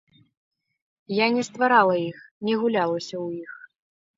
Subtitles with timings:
[1.17, 2.17] Я не стварала іх,
[2.49, 3.51] не гулялася ў іх.